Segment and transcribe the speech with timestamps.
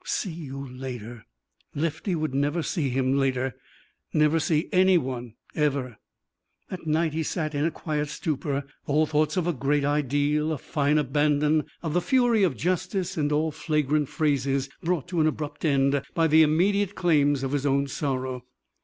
[0.03, 1.27] See you later."
[1.75, 3.53] Lefty would never see him later
[4.11, 5.99] never see anyone ever.
[6.71, 10.97] That night he sat in a quiet stupor, all thought of great ideal, of fine
[10.97, 16.01] abandon, of the fury of justice, and all flagrant phrases brought to an abrupt end
[16.15, 18.43] by the immediate claims of his own sorrow.